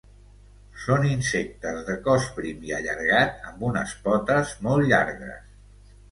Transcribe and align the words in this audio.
Són 0.83 1.03
insectes 1.07 1.81
de 1.89 1.97
cos 2.07 2.29
prim 2.37 2.63
i 2.69 2.73
allargat 2.77 3.37
amb 3.49 3.67
unes 3.67 3.93
potes 4.07 4.55
molt 4.69 4.89
llargues. 4.93 5.53